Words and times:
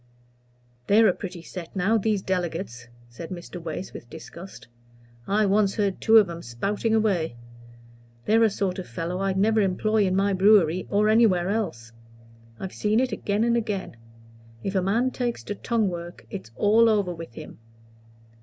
"They're 0.87 1.07
a 1.07 1.13
pretty 1.13 1.43
set, 1.43 1.75
now, 1.75 1.95
these 1.99 2.23
delegates," 2.23 2.87
said 3.07 3.29
Mr. 3.29 3.61
Wace, 3.61 3.93
with 3.93 4.09
disgust. 4.09 4.67
"I 5.27 5.45
once 5.45 5.75
heard 5.75 6.01
two 6.01 6.17
of 6.17 6.27
'em 6.27 6.41
spouting 6.41 6.95
away. 6.95 7.35
They're 8.25 8.41
a 8.41 8.49
sort 8.49 8.79
of 8.79 8.87
fellow 8.87 9.19
I'd 9.19 9.37
never 9.37 9.61
employ 9.61 10.07
in 10.07 10.15
my 10.15 10.33
brewery, 10.33 10.87
or 10.89 11.07
anywhere 11.07 11.49
else. 11.49 11.91
I've 12.59 12.73
seen 12.73 12.99
it 12.99 13.11
again 13.11 13.43
and 13.43 13.55
again. 13.55 13.95
If 14.63 14.73
a 14.73 14.81
man 14.81 15.11
takes 15.11 15.43
to 15.43 15.53
tongue 15.53 15.87
work 15.89 16.25
it's 16.31 16.49
all 16.55 16.89
over 16.89 17.13
with 17.13 17.33
him. 17.35 17.59